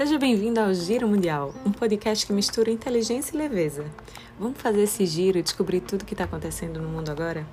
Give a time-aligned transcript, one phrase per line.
[0.00, 3.84] Seja bem-vindo ao Giro Mundial, um podcast que mistura inteligência e leveza.
[4.38, 7.46] Vamos fazer esse giro e descobrir tudo o que está acontecendo no mundo agora?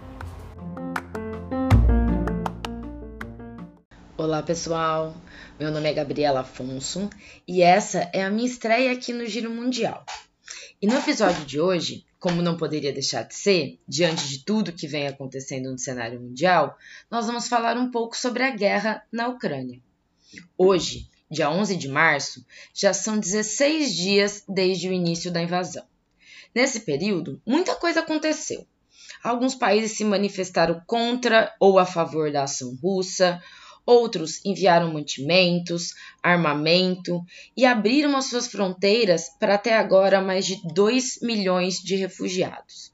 [4.15, 5.13] Olá pessoal,
[5.59, 7.09] meu nome é Gabriela Afonso
[7.45, 10.05] e essa é a minha estreia aqui no Giro Mundial.
[10.81, 14.88] E no episódio de hoje, como não poderia deixar de ser, diante de tudo que
[14.88, 16.77] vem acontecendo no cenário mundial,
[17.09, 19.80] nós vamos falar um pouco sobre a guerra na Ucrânia.
[20.57, 25.85] Hoje, dia 11 de março, já são 16 dias desde o início da invasão.
[26.53, 28.65] Nesse período, muita coisa aconteceu.
[29.23, 33.41] Alguns países se manifestaram contra ou a favor da ação russa,
[33.88, 37.23] outros enviaram mantimentos, armamento
[37.55, 42.91] e abriram as suas fronteiras para até agora mais de 2 milhões de refugiados.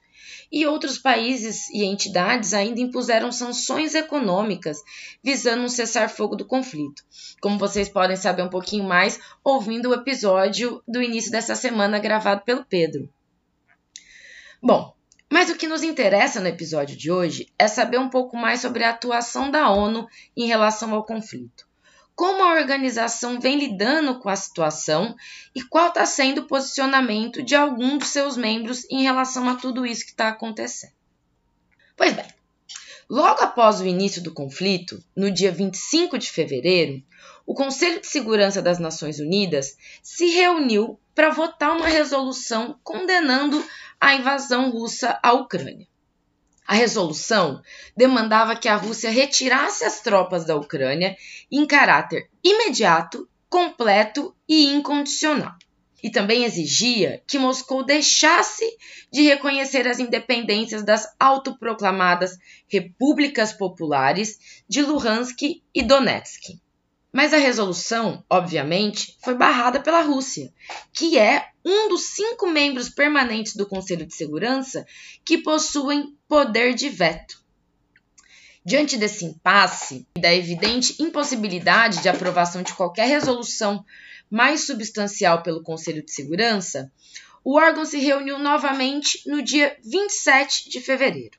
[0.51, 4.77] E outros países e entidades ainda impuseram sanções econômicas
[5.23, 7.03] visando um cessar-fogo do conflito.
[7.41, 12.43] Como vocês podem saber um pouquinho mais ouvindo o episódio do início dessa semana gravado
[12.43, 13.09] pelo Pedro.
[14.61, 14.93] Bom,
[15.33, 18.83] mas o que nos interessa no episódio de hoje é saber um pouco mais sobre
[18.83, 21.67] a atuação da ONU em relação ao conflito.
[22.13, 25.15] Como a organização vem lidando com a situação
[25.55, 29.87] e qual está sendo o posicionamento de algum dos seus membros em relação a tudo
[29.87, 30.93] isso que está acontecendo.
[31.97, 32.27] Pois bem,
[33.09, 37.03] logo após o início do conflito, no dia 25 de fevereiro,
[37.45, 43.63] o Conselho de Segurança das Nações Unidas se reuniu para votar uma resolução condenando
[43.99, 45.87] a invasão russa à Ucrânia.
[46.65, 47.61] A resolução
[47.95, 51.15] demandava que a Rússia retirasse as tropas da Ucrânia
[51.51, 55.53] em caráter imediato, completo e incondicional.
[56.03, 58.65] E também exigia que Moscou deixasse
[59.09, 62.37] de reconhecer as independências das autoproclamadas
[62.67, 66.59] repúblicas populares de Luhansk e Donetsk.
[67.13, 70.51] Mas a resolução, obviamente, foi barrada pela Rússia,
[70.91, 74.85] que é um dos cinco membros permanentes do Conselho de Segurança
[75.23, 77.41] que possuem poder de veto.
[78.65, 83.85] Diante desse impasse e da evidente impossibilidade de aprovação de qualquer resolução
[84.33, 86.91] mais substancial pelo Conselho de Segurança,
[87.43, 91.37] o órgão se reuniu novamente no dia 27 de fevereiro.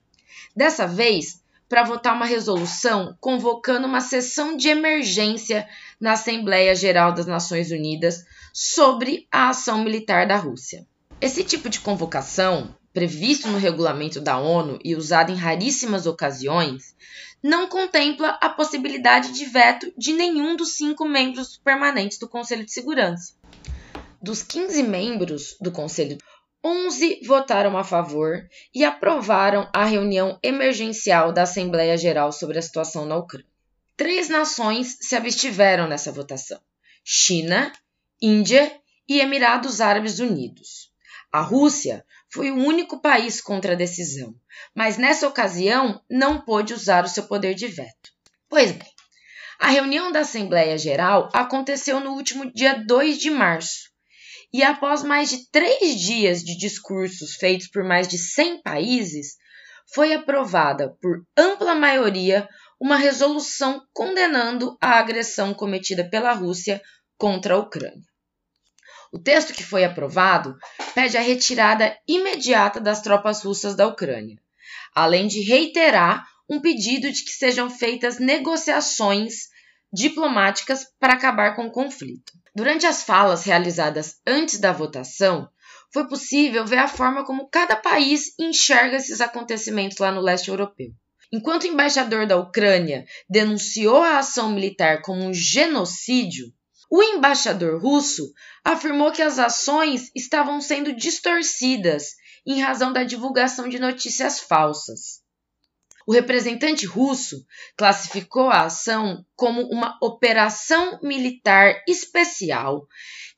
[0.55, 5.69] Dessa vez, para votar uma resolução convocando uma sessão de emergência
[6.01, 10.87] na Assembleia Geral das Nações Unidas sobre a ação militar da Rússia.
[11.21, 16.95] Esse tipo de convocação, previsto no regulamento da ONU e usado em raríssimas ocasiões,
[17.43, 22.73] não contempla a possibilidade de veto de nenhum dos cinco membros permanentes do Conselho de
[22.73, 23.35] Segurança.
[24.23, 26.17] Dos 15 membros do Conselho
[26.65, 33.05] 11 votaram a favor e aprovaram a reunião emergencial da Assembleia Geral sobre a situação
[33.05, 33.47] na Ucrânia.
[33.97, 36.59] Três nações se abstiveram nessa votação:
[37.05, 37.71] China,
[38.23, 38.73] Índia
[39.07, 40.91] e Emirados Árabes Unidos.
[41.31, 42.05] A Rússia
[42.35, 44.35] foi o único país contra a decisão,
[44.75, 48.11] mas nessa ocasião não pôde usar o seu poder de veto.
[48.49, 48.91] Pois bem,
[49.61, 53.89] a reunião da Assembleia Geral aconteceu no último dia 2 de março
[54.53, 59.37] e após mais de três dias de discursos feitos por mais de 100 países,
[59.95, 62.49] foi aprovada por ampla maioria
[62.81, 66.83] uma resolução condenando a agressão cometida pela Rússia
[67.17, 68.03] contra a Ucrânia.
[69.15, 70.59] O texto que foi aprovado
[70.93, 74.37] pede a retirada imediata das tropas russas da Ucrânia,
[74.93, 79.51] além de reiterar um pedido de que sejam feitas negociações
[79.93, 82.33] diplomáticas para acabar com o conflito.
[82.57, 85.49] Durante as falas realizadas antes da votação,
[85.93, 90.91] foi possível ver a forma como cada país enxerga esses acontecimentos lá no leste europeu.
[91.33, 96.53] Enquanto o embaixador da Ucrânia denunciou a ação militar como um genocídio,
[96.91, 98.33] o embaixador russo
[98.65, 102.15] afirmou que as ações estavam sendo distorcidas
[102.47, 105.23] em razão da divulgação de notícias falsas.
[106.07, 107.47] O representante russo
[107.77, 112.87] classificou a ação como uma operação militar especial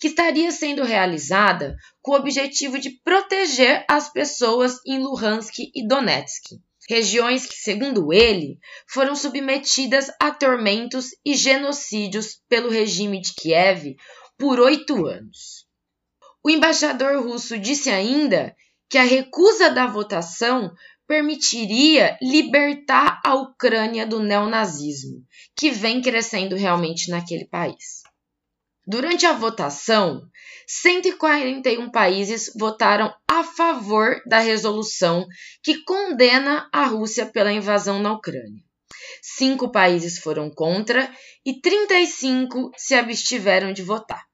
[0.00, 6.60] que estaria sendo realizada com o objetivo de proteger as pessoas em Luhansk e Donetsk,
[6.88, 13.96] regiões que, segundo ele, foram submetidas a tormentos e genocídios pelo regime de Kiev
[14.38, 15.66] por oito anos.
[16.42, 18.54] O embaixador russo disse ainda
[18.88, 20.72] que a recusa da votação
[21.06, 25.24] permitiria libertar a Ucrânia do neonazismo,
[25.56, 28.02] que vem crescendo realmente naquele país.
[28.86, 30.30] Durante a votação,
[30.68, 35.26] 141 países votaram a favor da resolução
[35.60, 38.62] que condena a Rússia pela invasão na Ucrânia.
[39.20, 41.12] cinco países foram contra
[41.44, 44.24] e 35 se abstiveram de votar.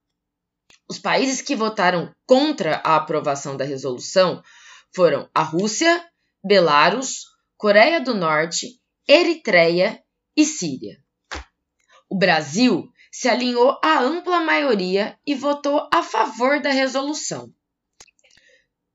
[0.87, 4.43] Os países que votaram contra a aprovação da resolução
[4.94, 6.06] foram a Rússia,
[6.44, 7.25] Belarus,
[7.56, 8.66] Coreia do Norte,
[9.08, 10.02] Eritreia
[10.37, 10.99] e Síria.
[12.10, 17.53] O Brasil se alinhou à ampla maioria e votou a favor da resolução.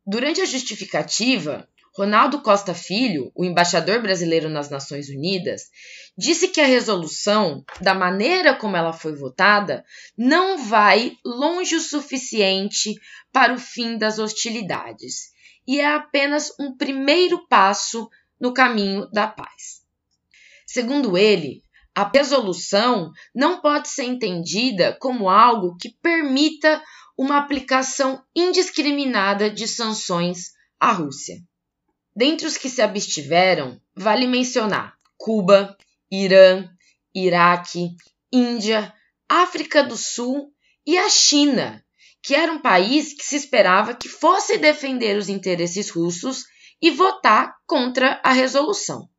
[0.03, 5.63] Durante a justificativa, Ronaldo Costa Filho, o embaixador brasileiro nas Nações Unidas,
[6.17, 9.85] disse que a resolução, da maneira como ela foi votada,
[10.17, 12.95] não vai longe o suficiente
[13.31, 15.31] para o fim das hostilidades
[15.67, 18.09] e é apenas um primeiro passo
[18.39, 19.81] no caminho da paz.
[20.65, 21.61] Segundo ele,
[21.97, 26.79] a resolução não pode ser entendida como algo que permita
[27.17, 31.39] uma aplicação indiscriminada de sanções à Rússia.
[32.15, 35.75] Dentre os que se abstiveram, vale mencionar Cuba,
[36.11, 36.69] Irã,
[37.15, 37.89] Iraque,
[38.31, 38.93] Índia,
[39.27, 40.53] África do Sul
[40.85, 41.83] e a China,
[42.21, 46.45] que era um país que se esperava que fosse defender os interesses russos
[46.79, 49.09] e votar contra a resolução.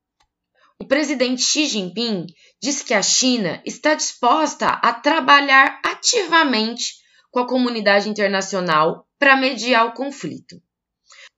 [0.80, 2.26] O presidente Xi Jinping
[2.62, 6.94] disse que a China está disposta a trabalhar ativamente
[7.30, 10.62] com a comunidade internacional para mediar o conflito.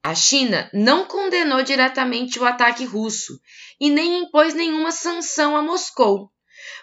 [0.02, 3.40] A China não condenou diretamente o ataque russo
[3.80, 6.30] e nem impôs nenhuma sanção a Moscou,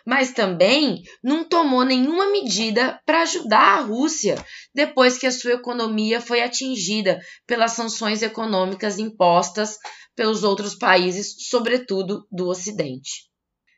[0.05, 4.35] mas também não tomou nenhuma medida para ajudar a Rússia
[4.73, 9.77] depois que a sua economia foi atingida pelas sanções econômicas impostas
[10.15, 13.27] pelos outros países, sobretudo do Ocidente.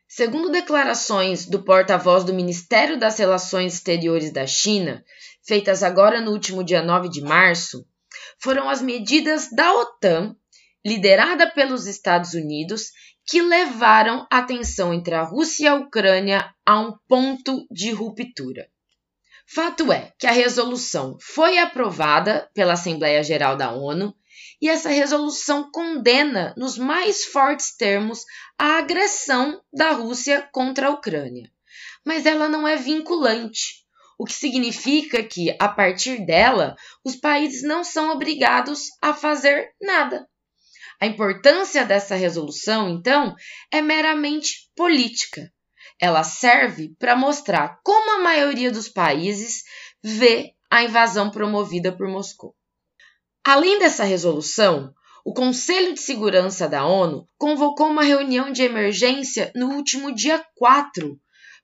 [0.08, 5.04] Segundo declarações do porta-voz do Ministério das Relações Exteriores da China,
[5.46, 7.86] feitas agora no último dia 9 de março,
[8.42, 10.34] foram as medidas da OTAN,
[10.84, 12.90] liderada pelos Estados Unidos,
[13.30, 18.68] que levaram a tensão entre a Rússia e a Ucrânia a um ponto de ruptura.
[19.46, 24.12] Fato é que a resolução foi aprovada pela Assembleia Geral da ONU
[24.60, 28.24] e essa resolução condena nos mais fortes termos
[28.58, 31.52] a agressão da Rússia contra a Ucrânia.
[32.04, 33.84] Mas ela não é vinculante,
[34.18, 36.74] o que significa que, a partir dela,
[37.04, 40.28] os países não são obrigados a fazer nada.
[41.00, 43.34] A importância dessa resolução, então,
[43.70, 45.50] é meramente política.
[45.98, 49.62] Ela serve para mostrar como a maioria dos países
[50.02, 52.54] vê a invasão promovida por Moscou.
[53.42, 54.92] Além dessa resolução,
[55.24, 61.18] o Conselho de Segurança da ONU convocou uma reunião de emergência no último dia 4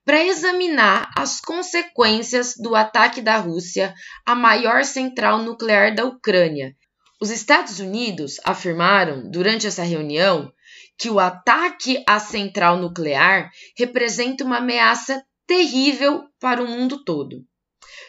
[0.05, 3.93] para examinar as consequências do ataque da Rússia
[4.25, 6.75] à maior central nuclear da Ucrânia.
[7.21, 10.53] Os Estados Unidos afirmaram durante essa reunião
[10.99, 17.43] que o ataque à central nuclear representa uma ameaça terrível para o mundo todo.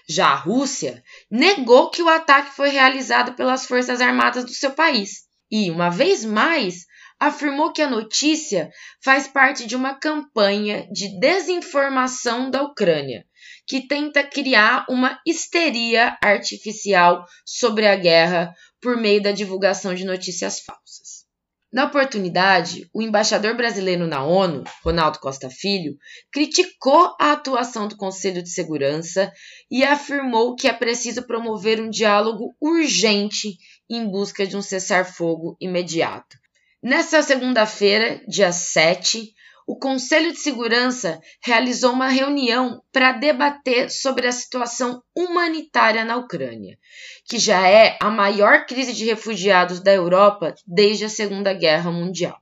[0.09, 5.27] Já a Rússia negou que o ataque foi realizado pelas Forças Armadas do seu país
[5.50, 6.86] e, uma vez mais,
[7.19, 8.69] afirmou que a notícia
[9.01, 13.25] faz parte de uma campanha de desinformação da Ucrânia,
[13.67, 20.61] que tenta criar uma histeria artificial sobre a guerra por meio da divulgação de notícias
[20.61, 21.25] falsas.
[21.71, 25.97] Na oportunidade, o embaixador brasileiro na ONU, Ronaldo Costa Filho,
[26.31, 29.31] criticou a atuação do Conselho de Segurança
[29.69, 33.57] e afirmou que é preciso promover um diálogo urgente
[33.89, 36.38] em busca de um cessar-fogo imediato,
[36.81, 39.33] Nessa segunda-feira, dia 7,
[39.67, 46.79] o Conselho de Segurança realizou uma reunião para debater sobre a situação humanitária na Ucrânia,
[47.25, 52.39] que já é a maior crise de refugiados da Europa desde a Segunda Guerra Mundial.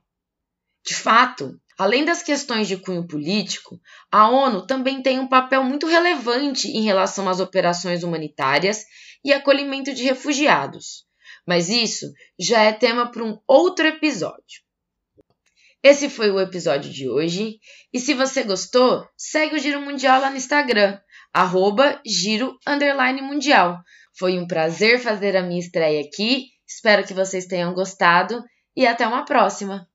[0.86, 3.80] De fato, além das questões de cunho político,
[4.10, 8.84] a ONU também tem um papel muito relevante em relação às operações humanitárias
[9.24, 11.06] e acolhimento de refugiados
[11.46, 14.65] mas isso já é tema para um outro episódio.
[15.82, 17.58] Esse foi o episódio de hoje.
[17.92, 20.98] E se você gostou, segue o Giro Mundial lá no Instagram,
[21.32, 22.58] arroba Giro
[23.22, 23.78] Mundial.
[24.18, 26.46] Foi um prazer fazer a minha estreia aqui.
[26.66, 28.42] Espero que vocês tenham gostado
[28.76, 29.86] e até uma próxima!